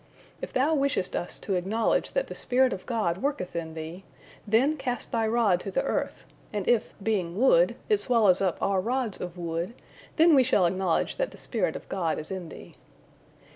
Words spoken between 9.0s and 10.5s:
of wood, then we